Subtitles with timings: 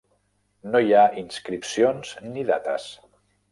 [0.75, 2.91] No hi ha inscripcions ni dates.